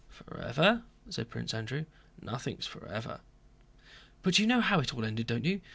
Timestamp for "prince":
1.29-1.53